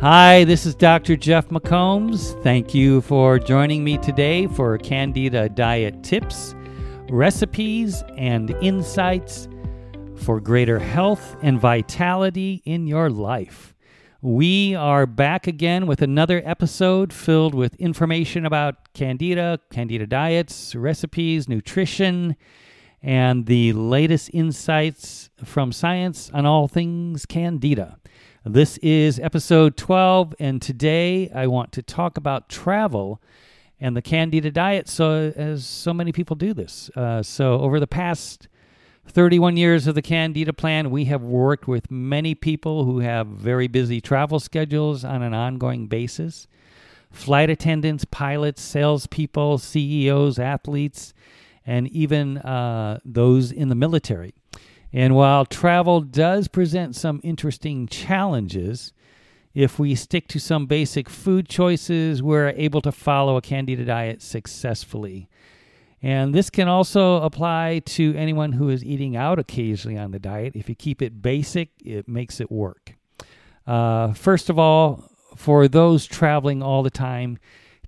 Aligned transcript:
Hi, 0.00 0.44
this 0.44 0.64
is 0.64 0.74
Dr. 0.74 1.14
Jeff 1.14 1.50
McCombs. 1.50 2.42
Thank 2.42 2.74
you 2.74 3.02
for 3.02 3.38
joining 3.38 3.84
me 3.84 3.98
today 3.98 4.46
for 4.46 4.78
Candida 4.78 5.50
Diet 5.50 6.02
Tips, 6.02 6.54
recipes, 7.10 8.02
and 8.16 8.48
insights 8.62 9.46
for 10.16 10.40
greater 10.40 10.78
health 10.78 11.36
and 11.42 11.60
vitality 11.60 12.62
in 12.64 12.86
your 12.86 13.10
life. 13.10 13.74
We 14.22 14.74
are 14.74 15.04
back 15.04 15.46
again 15.46 15.86
with 15.86 16.00
another 16.00 16.40
episode 16.46 17.12
filled 17.12 17.54
with 17.54 17.74
information 17.74 18.46
about 18.46 18.94
Candida, 18.94 19.60
Candida 19.70 20.06
diets, 20.06 20.74
recipes, 20.74 21.46
nutrition, 21.46 22.36
and 23.02 23.44
the 23.44 23.74
latest 23.74 24.30
insights 24.32 25.28
from 25.44 25.72
science 25.72 26.30
on 26.32 26.46
all 26.46 26.68
things 26.68 27.26
Candida. 27.26 27.99
This 28.46 28.78
is 28.78 29.20
episode 29.20 29.76
12, 29.76 30.34
and 30.40 30.62
today 30.62 31.28
I 31.28 31.46
want 31.46 31.72
to 31.72 31.82
talk 31.82 32.16
about 32.16 32.48
travel 32.48 33.20
and 33.78 33.94
the 33.94 34.00
Candida 34.00 34.50
diet. 34.50 34.88
So, 34.88 35.30
as 35.36 35.66
so 35.66 35.92
many 35.92 36.10
people 36.10 36.36
do 36.36 36.54
this, 36.54 36.88
uh, 36.96 37.22
so 37.22 37.60
over 37.60 37.78
the 37.78 37.86
past 37.86 38.48
31 39.06 39.58
years 39.58 39.86
of 39.86 39.94
the 39.94 40.00
Candida 40.00 40.54
plan, 40.54 40.90
we 40.90 41.04
have 41.04 41.20
worked 41.20 41.68
with 41.68 41.90
many 41.90 42.34
people 42.34 42.86
who 42.86 43.00
have 43.00 43.26
very 43.26 43.68
busy 43.68 44.00
travel 44.00 44.40
schedules 44.40 45.04
on 45.04 45.22
an 45.22 45.34
ongoing 45.34 45.86
basis 45.86 46.48
flight 47.10 47.50
attendants, 47.50 48.06
pilots, 48.06 48.62
salespeople, 48.62 49.58
CEOs, 49.58 50.38
athletes, 50.38 51.12
and 51.66 51.88
even 51.88 52.38
uh, 52.38 53.00
those 53.04 53.52
in 53.52 53.68
the 53.68 53.74
military. 53.74 54.39
And 54.92 55.14
while 55.14 55.44
travel 55.44 56.00
does 56.00 56.48
present 56.48 56.96
some 56.96 57.20
interesting 57.22 57.86
challenges, 57.86 58.92
if 59.54 59.78
we 59.78 59.94
stick 59.94 60.28
to 60.28 60.40
some 60.40 60.66
basic 60.66 61.08
food 61.08 61.48
choices, 61.48 62.22
we're 62.22 62.50
able 62.50 62.80
to 62.82 62.92
follow 62.92 63.36
a 63.36 63.42
candida 63.42 63.84
diet 63.84 64.22
successfully. 64.22 65.28
And 66.02 66.34
this 66.34 66.50
can 66.50 66.66
also 66.66 67.16
apply 67.16 67.82
to 67.86 68.14
anyone 68.16 68.52
who 68.52 68.68
is 68.68 68.84
eating 68.84 69.16
out 69.16 69.38
occasionally 69.38 69.98
on 69.98 70.12
the 70.12 70.18
diet. 70.18 70.56
If 70.56 70.68
you 70.68 70.74
keep 70.74 71.02
it 71.02 71.20
basic, 71.20 71.70
it 71.84 72.08
makes 72.08 72.40
it 72.40 72.50
work. 72.50 72.94
Uh, 73.66 74.12
first 74.14 74.48
of 74.48 74.58
all, 74.58 75.04
for 75.36 75.68
those 75.68 76.06
traveling 76.06 76.62
all 76.62 76.82
the 76.82 76.90
time, 76.90 77.38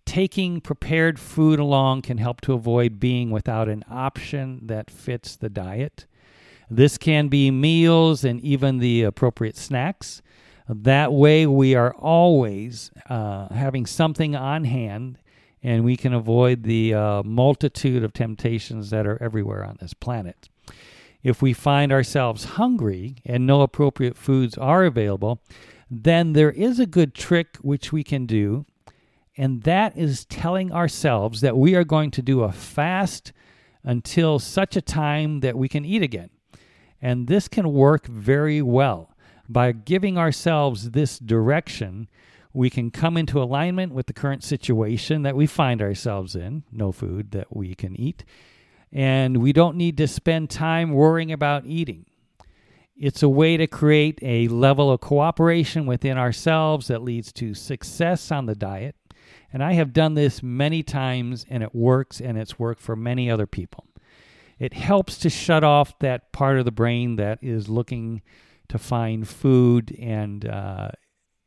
taking 0.05 0.61
prepared 0.61 1.19
food 1.19 1.59
along 1.59 2.03
can 2.03 2.19
help 2.19 2.41
to 2.43 2.53
avoid 2.53 3.01
being 3.01 3.31
without 3.31 3.69
an 3.69 3.85
option 3.91 4.67
that 4.67 4.91
fits 4.91 5.37
the 5.37 5.48
diet. 5.48 6.07
This 6.75 6.97
can 6.97 7.28
be 7.28 7.51
meals 7.51 8.25
and 8.25 8.41
even 8.41 8.78
the 8.78 9.03
appropriate 9.03 9.59
snacks. 9.59 10.23
That 10.67 11.12
way, 11.12 11.47
we 11.47 11.75
are 11.75 11.92
always 11.92 12.91
uh, 13.11 13.53
having 13.53 13.84
something 13.84 14.34
on 14.34 14.64
hand 14.64 15.19
and 15.62 15.84
we 15.84 15.98
can 15.98 16.14
avoid 16.14 16.62
the 16.62 16.95
uh, 16.95 17.23
multitude 17.25 18.03
of 18.03 18.14
temptations 18.14 18.89
that 18.89 19.06
are 19.06 19.23
everywhere 19.23 19.62
on 19.62 19.77
this 19.81 19.92
planet. 19.92 20.48
If 21.23 21.42
we 21.42 21.53
find 21.53 21.92
ourselves 21.92 22.45
hungry 22.45 23.17
and 23.27 23.47
no 23.47 23.61
appropriate 23.61 24.17
foods 24.17 24.57
are 24.57 24.84
available, 24.84 25.42
then 25.91 26.33
there 26.33 26.51
is 26.51 26.81
a 26.81 26.86
good 26.86 27.14
trick 27.14 27.59
which 27.59 27.92
we 27.92 28.03
can 28.03 28.25
do, 28.25 28.64
and 29.36 29.62
that 29.64 29.97
is 29.97 30.25
telling 30.25 30.73
ourselves 30.73 31.42
that 31.42 31.57
we 31.57 31.75
are 31.75 31.84
going 31.84 32.11
to 32.12 32.23
do 32.23 32.42
a 32.42 32.51
fast 32.51 33.33
until 33.84 34.39
such 34.39 34.75
a 34.75 34.81
time 34.81 35.41
that 35.41 35.57
we 35.57 35.69
can 35.69 35.84
eat 35.84 36.03
again. 36.03 36.31
And 37.03 37.27
this 37.27 37.48
can 37.48 37.72
work 37.72 38.06
very 38.06 38.62
well. 38.62 39.11
By 39.48 39.72
giving 39.72 40.17
ourselves 40.17 40.92
this 40.92 41.19
direction, 41.19 42.08
we 42.53 42.70
can 42.70 42.92
come 42.92 43.17
into 43.17 43.42
alignment 43.42 43.92
with 43.92 44.06
the 44.06 44.12
current 44.12 44.45
situation 44.45 45.23
that 45.23 45.34
we 45.34 45.47
find 45.47 45.83
ourselves 45.83 46.36
in 46.36 46.62
no 46.70 46.92
food 46.92 47.33
that 47.33 47.55
we 47.55 47.74
can 47.74 47.98
eat. 47.98 48.24
And 48.92 49.39
we 49.39 49.52
don't 49.52 49.77
need 49.77 49.96
to 49.96 50.07
spend 50.07 50.48
time 50.48 50.92
worrying 50.92 51.33
about 51.33 51.67
eating. 51.67 52.07
It's 52.96 53.23
a 53.23 53.29
way 53.29 53.57
to 53.57 53.67
create 53.67 54.20
a 54.23 54.46
level 54.48 54.92
of 54.92 55.01
cooperation 55.01 55.86
within 55.86 56.17
ourselves 56.17 56.86
that 56.86 57.02
leads 57.02 57.33
to 57.33 57.55
success 57.55 58.30
on 58.30 58.46
the 58.46 58.55
diet. 58.55 58.95
And 59.52 59.64
I 59.64 59.73
have 59.73 59.92
done 59.92 60.14
this 60.14 60.42
many 60.42 60.83
times 60.83 61.45
and 61.51 61.62
it 61.62 61.74
works, 61.74 62.20
and 62.20 62.39
it's 62.39 62.58
worked 62.58 62.80
for 62.80 62.95
many 62.95 63.30
other 63.30 63.46
people 63.46 63.86
it 64.58 64.74
helps 64.74 65.18
to 65.18 65.30
shut 65.30 65.64
off 65.64 65.98
that 65.98 66.33
part 66.33 66.58
of 66.58 66.64
the 66.64 66.70
brain 66.70 67.17
that 67.17 67.39
is 67.42 67.68
looking 67.68 68.23
to 68.68 68.79
find 68.79 69.29
food 69.29 69.95
and 69.98 70.48
uh, 70.48 70.89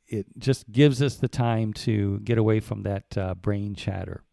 it 0.07 0.27
just 0.37 0.71
gives 0.71 1.01
us 1.01 1.15
the 1.15 1.27
time 1.27 1.73
to 1.73 2.19
get 2.19 2.37
away 2.37 2.59
from 2.59 2.83
that 2.83 3.17
uh, 3.17 3.33
brain 3.35 3.75
chatter. 3.75 4.23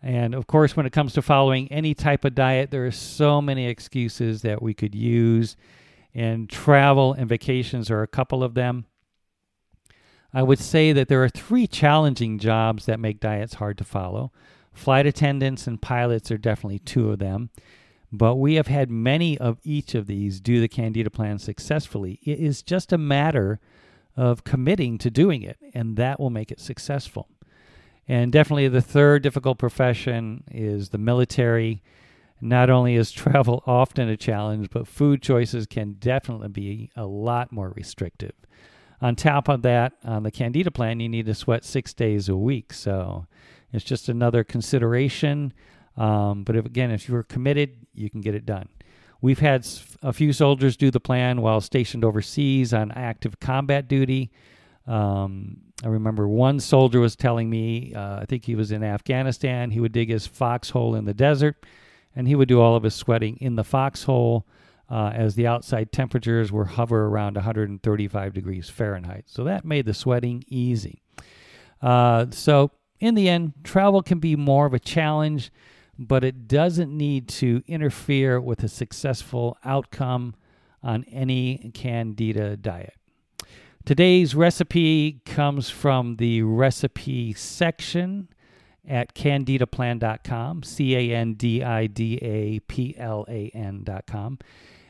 And 0.00 0.34
of 0.34 0.46
course, 0.46 0.76
when 0.76 0.86
it 0.86 0.92
comes 0.92 1.12
to 1.14 1.22
following 1.22 1.70
any 1.72 1.94
type 1.94 2.24
of 2.24 2.34
diet, 2.34 2.70
there 2.70 2.86
are 2.86 2.92
so 2.92 3.42
many 3.42 3.66
excuses 3.66 4.42
that 4.42 4.62
we 4.62 4.72
could 4.72 4.94
use, 4.94 5.56
and 6.14 6.48
travel 6.48 7.12
and 7.12 7.28
vacations 7.28 7.90
are 7.90 8.02
a 8.02 8.08
couple 8.08 8.44
of 8.44 8.54
them. 8.54 8.86
I 10.32 10.42
would 10.42 10.58
say 10.58 10.92
that 10.92 11.08
there 11.08 11.24
are 11.24 11.28
three 11.28 11.66
challenging 11.66 12.38
jobs 12.38 12.86
that 12.86 13.00
make 13.00 13.18
diets 13.18 13.54
hard 13.54 13.78
to 13.78 13.84
follow. 13.84 14.30
Flight 14.78 15.06
attendants 15.06 15.66
and 15.66 15.82
pilots 15.82 16.30
are 16.30 16.38
definitely 16.38 16.78
two 16.78 17.10
of 17.10 17.18
them. 17.18 17.50
But 18.12 18.36
we 18.36 18.54
have 18.54 18.68
had 18.68 18.90
many 18.90 19.36
of 19.36 19.58
each 19.64 19.94
of 19.94 20.06
these 20.06 20.40
do 20.40 20.60
the 20.60 20.68
Candida 20.68 21.10
plan 21.10 21.40
successfully. 21.40 22.20
It 22.22 22.38
is 22.38 22.62
just 22.62 22.92
a 22.92 22.98
matter 22.98 23.58
of 24.16 24.44
committing 24.44 24.96
to 24.98 25.10
doing 25.10 25.42
it, 25.42 25.58
and 25.74 25.96
that 25.96 26.18
will 26.18 26.30
make 26.30 26.52
it 26.52 26.60
successful. 26.60 27.28
And 28.06 28.32
definitely 28.32 28.68
the 28.68 28.80
third 28.80 29.22
difficult 29.22 29.58
profession 29.58 30.44
is 30.50 30.90
the 30.90 30.98
military. 30.98 31.82
Not 32.40 32.70
only 32.70 32.94
is 32.94 33.10
travel 33.12 33.64
often 33.66 34.08
a 34.08 34.16
challenge, 34.16 34.70
but 34.70 34.86
food 34.86 35.22
choices 35.22 35.66
can 35.66 35.94
definitely 35.94 36.48
be 36.48 36.90
a 36.96 37.04
lot 37.04 37.50
more 37.50 37.72
restrictive. 37.76 38.32
On 39.00 39.14
top 39.14 39.48
of 39.48 39.62
that, 39.62 39.92
on 40.04 40.24
the 40.24 40.30
Candida 40.30 40.70
plan, 40.70 41.00
you 41.00 41.08
need 41.08 41.26
to 41.26 41.34
sweat 41.34 41.64
six 41.64 41.94
days 41.94 42.28
a 42.28 42.36
week. 42.36 42.72
So 42.72 43.26
it's 43.72 43.84
just 43.84 44.08
another 44.08 44.42
consideration. 44.44 45.52
Um, 45.96 46.44
but 46.44 46.56
if, 46.56 46.66
again, 46.66 46.90
if 46.90 47.08
you're 47.08 47.22
committed, 47.22 47.86
you 47.94 48.10
can 48.10 48.20
get 48.20 48.34
it 48.34 48.44
done. 48.46 48.68
We've 49.20 49.38
had 49.38 49.66
a 50.02 50.12
few 50.12 50.32
soldiers 50.32 50.76
do 50.76 50.90
the 50.90 51.00
plan 51.00 51.40
while 51.40 51.60
stationed 51.60 52.04
overseas 52.04 52.72
on 52.72 52.92
active 52.92 53.40
combat 53.40 53.88
duty. 53.88 54.30
Um, 54.86 55.58
I 55.84 55.88
remember 55.88 56.28
one 56.28 56.60
soldier 56.60 57.00
was 57.00 57.14
telling 57.16 57.50
me, 57.50 57.94
uh, 57.94 58.20
I 58.20 58.24
think 58.26 58.44
he 58.44 58.54
was 58.54 58.72
in 58.72 58.82
Afghanistan, 58.82 59.70
he 59.70 59.80
would 59.80 59.92
dig 59.92 60.08
his 60.08 60.26
foxhole 60.26 60.94
in 60.94 61.04
the 61.04 61.14
desert 61.14 61.66
and 62.16 62.26
he 62.26 62.34
would 62.34 62.48
do 62.48 62.60
all 62.60 62.74
of 62.74 62.82
his 62.82 62.94
sweating 62.94 63.36
in 63.40 63.56
the 63.56 63.64
foxhole 63.64 64.46
uh, 64.90 65.12
as 65.14 65.34
the 65.34 65.46
outside 65.46 65.92
temperatures 65.92 66.50
were 66.50 66.64
hover 66.64 67.06
around 67.06 67.34
135 67.34 68.34
degrees 68.34 68.68
Fahrenheit. 68.68 69.24
So 69.26 69.44
that 69.44 69.64
made 69.64 69.86
the 69.86 69.94
sweating 69.94 70.44
easy. 70.48 71.02
Uh, 71.82 72.26
so 72.30 72.70
in 73.00 73.14
the 73.14 73.28
end, 73.28 73.52
travel 73.64 74.02
can 74.02 74.18
be 74.18 74.34
more 74.36 74.66
of 74.66 74.74
a 74.74 74.80
challenge 74.80 75.50
but 75.98 76.22
it 76.22 76.46
doesn't 76.46 76.96
need 76.96 77.28
to 77.28 77.62
interfere 77.66 78.40
with 78.40 78.62
a 78.62 78.68
successful 78.68 79.58
outcome 79.64 80.34
on 80.82 81.04
any 81.04 81.72
candida 81.74 82.56
diet. 82.56 82.94
Today's 83.84 84.34
recipe 84.34 85.20
comes 85.24 85.68
from 85.70 86.16
the 86.16 86.42
recipe 86.42 87.32
section 87.32 88.28
at 88.88 89.14
candidaplan.com, 89.14 90.62
C 90.62 90.96
A 90.96 91.14
N 91.14 91.34
D 91.34 91.62
I 91.62 91.86
D 91.86 92.16
A 92.22 92.60
P 92.60 92.94
L 92.98 93.24
A 93.28 93.50
N.com. 93.54 94.38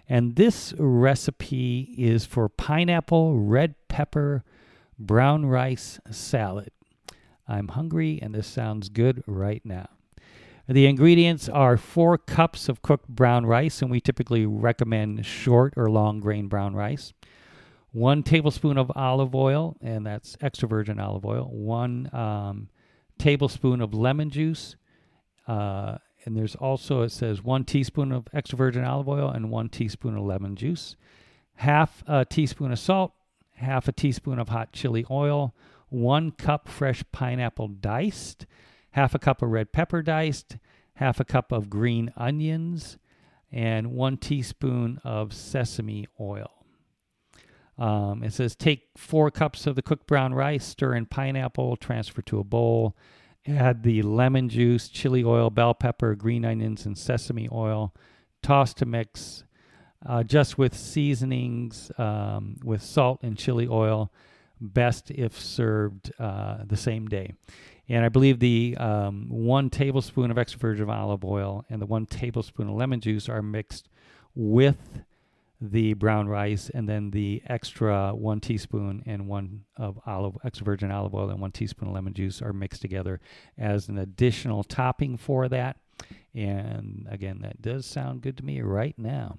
And 0.09 0.37
this 0.37 0.73
recipe 0.79 1.95
is 1.99 2.25
for 2.25 2.49
pineapple, 2.49 3.39
red 3.39 3.75
pepper, 3.89 4.45
brown 4.99 5.45
rice 5.47 6.01
salad. 6.11 6.71
I'm 7.47 7.69
hungry 7.69 8.19
and 8.21 8.35
this 8.35 8.47
sounds 8.47 8.89
good 8.89 9.23
right 9.27 9.63
now. 9.65 9.89
The 10.69 10.87
ingredients 10.87 11.49
are 11.49 11.79
four 11.79 12.19
cups 12.19 12.69
of 12.69 12.83
cooked 12.83 13.09
brown 13.09 13.47
rice, 13.47 13.81
and 13.81 13.91
we 13.91 14.03
typically 14.03 14.45
recommend 14.45 15.25
short 15.25 15.73
or 15.79 15.89
long 15.89 16.21
grain 16.21 16.47
brown 16.47 16.75
rice. 16.75 17.15
One 17.93 18.23
tablespoon 18.23 18.77
of 18.77 18.93
olive 18.95 19.35
oil, 19.35 19.79
and 19.81 20.05
that's 20.05 20.37
extra 20.43 20.69
virgin 20.69 21.01
olive 21.01 21.25
oil. 21.25 21.49
One 21.51 22.11
um, 22.13 22.69
tablespoon 23.19 23.81
of 23.81 23.95
lemon 23.95 24.31
juice. 24.31 24.77
Uh, 25.47 25.99
and 26.25 26.37
there's 26.37 26.55
also, 26.57 27.03
it 27.03 27.11
says 27.11 27.43
one 27.43 27.65
teaspoon 27.65 28.13
of 28.13 28.29
extra 28.33 28.57
virgin 28.57 28.85
olive 28.85 29.09
oil 29.09 29.31
and 29.31 29.51
one 29.51 29.69
teaspoon 29.69 30.17
of 30.17 30.25
lemon 30.25 30.57
juice. 30.57 30.97
Half 31.57 32.05
a 32.07 32.25
teaspoon 32.25 32.73
of 32.73 32.79
salt, 32.79 33.13
half 33.55 33.89
a 33.89 33.93
teaspoon 33.93 34.39
of 34.39 34.51
hot 34.51 34.73
chili 34.73 35.05
oil, 35.11 35.55
one 35.89 36.31
cup 36.31 36.69
fresh 36.69 37.03
pineapple 37.13 37.69
diced 37.69 38.47
half 38.99 39.15
a 39.15 39.19
cup 39.19 39.43
of 39.43 39.51
red 39.51 39.73
pepper 39.73 40.03
diced, 40.03 40.57
half 40.95 41.21
a 41.21 41.25
cup 41.25 41.53
of 41.53 41.71
green 41.71 42.13
onions, 42.17 42.99
and 43.53 43.93
one 43.93 44.17
teaspoon 44.17 45.01
of 45.05 45.33
sesame 45.33 46.07
oil. 46.21 46.58
Um, 47.79 48.25
it 48.25 48.33
says 48.33 48.57
take 48.57 48.89
four 48.97 49.31
cups 49.31 49.67
of 49.67 49.77
the 49.77 49.83
cooked 49.83 50.07
brown 50.07 50.35
rice, 50.35 50.65
stir 50.65 50.95
in 50.95 51.07
pineapple, 51.07 51.77
transfer 51.77 52.23
to 52.23 52.41
a 52.41 52.45
bowl, 52.45 52.97
add 53.47 53.83
the 53.83 54.03
lemon 54.03 54.49
juice, 54.49 54.89
chili 54.89 55.23
oil, 55.25 55.51
bell 55.51 55.75
pepper, 55.75 56.15
green 56.15 56.45
onions, 56.45 56.87
and 56.87 56.99
sesame 56.99 57.49
oil. 57.53 57.95
Toss 58.43 58.75
to 58.75 58.87
mix, 58.87 59.45
uh, 60.07 60.23
just 60.23 60.59
with 60.59 60.77
seasonings, 60.77 61.91
um, 61.99 62.57
with 62.65 62.83
salt 62.83 63.21
and 63.23 63.37
chili 63.37 63.69
oil. 63.69 64.13
Best 64.61 65.13
if 65.13 65.39
served 65.39 66.13
uh, 66.19 66.59
the 66.67 66.77
same 66.77 67.07
day. 67.07 67.33
And 67.89 68.05
I 68.05 68.09
believe 68.09 68.39
the 68.39 68.77
um, 68.79 69.27
one 69.29 69.71
tablespoon 69.71 70.31
of 70.31 70.39
extra 70.39 70.59
virgin 70.59 70.91
olive 70.91 71.25
oil 71.25 71.65
and 71.71 71.81
the 71.81 71.87
one 71.87 72.07
tablespoon 72.07 72.69
of 72.69 72.75
lemon 72.75 73.01
juice 73.01 73.29
are 73.29 73.41
mixed 73.41 73.89
with 74.35 75.05
the 75.61 75.95
brown 75.95 76.29
rice, 76.29 76.71
and 76.73 76.89
then 76.89 77.11
the 77.11 77.43
extra 77.47 78.15
one 78.15 78.41
teaspoon 78.41 79.03
and 79.07 79.27
one 79.27 79.65
of 79.77 79.99
olive 80.07 80.37
extra 80.45 80.65
virgin 80.65 80.91
olive 80.91 81.15
oil 81.15 81.31
and 81.31 81.41
one 81.41 81.51
teaspoon 81.51 81.89
of 81.89 81.95
lemon 81.95 82.15
juice 82.15 82.41
are 82.41 82.53
mixed 82.53 82.81
together 82.81 83.21
as 83.57 83.89
an 83.89 83.99
additional 83.99 84.63
topping 84.63 85.17
for 85.17 85.49
that. 85.49 85.79
And 86.35 87.07
again, 87.11 87.41
that 87.43 87.61
does 87.61 87.87
sound 87.87 88.21
good 88.21 88.37
to 88.37 88.45
me 88.45 88.61
right 88.61 88.95
now. 88.97 89.39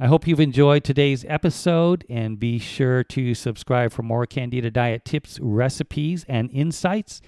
I 0.00 0.08
hope 0.08 0.26
you've 0.26 0.40
enjoyed 0.40 0.82
today's 0.82 1.24
episode 1.28 2.04
and 2.08 2.40
be 2.40 2.58
sure 2.58 3.04
to 3.04 3.34
subscribe 3.34 3.92
for 3.92 4.02
more 4.02 4.26
Candida 4.26 4.70
diet 4.70 5.04
tips, 5.04 5.38
recipes, 5.40 6.24
and 6.28 6.50
insights. 6.50 7.20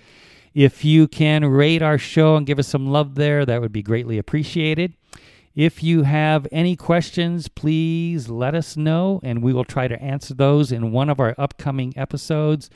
If 0.55 0.85
you 0.85 1.07
can 1.07 1.45
rate 1.45 1.83
our 1.83 1.99
show 1.99 2.37
and 2.37 2.47
give 2.47 2.59
us 2.59 2.67
some 2.67 2.89
love 2.89 3.15
there, 3.15 3.47
that 3.47 3.61
would 3.61 3.73
be 3.73 3.83
greatly 3.83 4.19
appreciated. 4.19 4.95
If 5.55 5.85
you 5.85 6.03
have 6.03 6.49
any 6.51 6.75
questions, 6.75 7.47
please 7.49 8.29
let 8.29 8.55
us 8.57 8.77
know, 8.77 9.21
and 9.23 9.41
we 9.43 9.53
will 9.53 9.65
try 9.65 9.87
to 9.87 10.03
answer 10.03 10.35
those 10.35 10.73
in 10.73 10.91
one 10.91 11.09
of 11.09 11.21
our 11.21 11.35
upcoming 11.39 11.93
episodes 11.97 12.71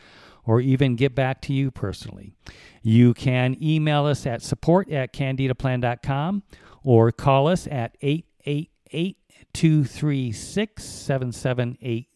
or 0.44 0.60
even 0.60 0.94
get 0.94 1.14
back 1.14 1.42
to 1.42 1.52
you 1.52 1.70
personally. 1.72 2.34
You 2.82 3.14
can 3.14 3.56
email 3.60 4.06
us 4.06 4.26
at 4.26 4.42
support 4.42 4.90
at 4.90 5.12
candidaplan.com 5.12 6.44
or 6.84 7.10
call 7.10 7.48
us 7.48 7.66
at 7.66 7.96
888 8.00 9.16
236 9.52 10.84
7780. 10.84 12.08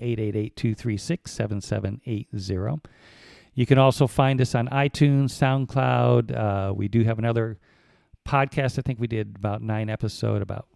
888 0.00 0.56
236 0.56 1.30
7780. 1.30 2.90
You 3.54 3.64
can 3.66 3.78
also 3.78 4.06
find 4.06 4.40
us 4.40 4.54
on 4.54 4.68
iTunes, 4.68 5.30
SoundCloud. 5.30 6.36
Uh, 6.36 6.74
we 6.74 6.88
do 6.88 7.04
have 7.04 7.18
another 7.18 7.58
podcast. 8.26 8.78
I 8.78 8.82
think 8.82 9.00
we 9.00 9.06
did 9.06 9.36
about 9.36 9.62
nine 9.62 9.88
episode 9.88 10.42
about 10.42 10.66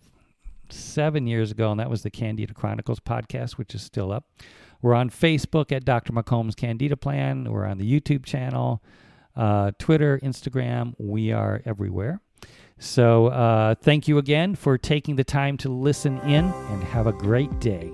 seven 0.69 1.26
years 1.26 1.50
ago, 1.50 1.70
and 1.70 1.81
that 1.81 1.91
was 1.91 2.02
the 2.02 2.11
Candida 2.11 2.55
Chronicles 2.55 3.00
podcast, 3.00 3.52
which 3.52 3.75
is 3.75 3.82
still 3.82 4.12
up. 4.12 4.25
We're 4.82 4.94
on 4.94 5.11
Facebook 5.11 5.73
at 5.73 5.85
Dr. 5.85 6.12
McCombs 6.12 6.56
Candida 6.56 6.97
Plan. 6.97 7.50
We're 7.50 7.67
on 7.67 7.79
the 7.79 8.00
YouTube 8.00 8.25
channel, 8.25 8.82
uh, 9.37 9.73
Twitter, 9.79 10.19
Instagram. 10.23 10.94
We 10.99 11.32
are 11.32 11.61
everywhere. 11.67 12.20
So 12.79 13.26
uh, 13.26 13.75
thank 13.75 14.08
you 14.08 14.17
again 14.17 14.55
for 14.55 14.79
taking 14.79 15.17
the 15.17 15.25
time 15.25 15.58
to 15.58 15.69
listen 15.69 16.19
in, 16.20 16.47
and 16.47 16.82
have 16.85 17.06
a 17.06 17.12
great 17.12 17.61
day. 17.61 17.93